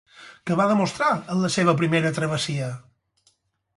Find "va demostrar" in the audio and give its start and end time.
0.61-1.09